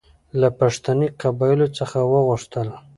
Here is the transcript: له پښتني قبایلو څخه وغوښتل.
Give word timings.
له 0.39 0.47
پښتني 0.59 1.07
قبایلو 1.21 1.67
څخه 1.77 1.97
وغوښتل. 2.11 2.67